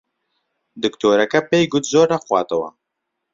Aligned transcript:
دکتۆرەکە 0.83 1.39
پێی 1.49 1.69
گوت 1.71 1.85
زۆر 1.93 2.07
نەخواتەوە. 2.13 2.69